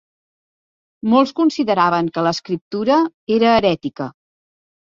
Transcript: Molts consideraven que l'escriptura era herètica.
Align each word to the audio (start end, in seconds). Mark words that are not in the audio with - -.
Molts 1.11 1.33
consideraven 1.41 2.09
que 2.17 2.25
l'escriptura 2.29 2.99
era 3.39 3.53
herètica. 3.59 4.13